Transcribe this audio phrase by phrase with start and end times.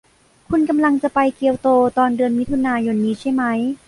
[0.49, 1.67] คุณกำลังจะไปเกียวโต
[1.97, 3.43] ตอนเดือนมิถุนายนนี้ใช่ไหม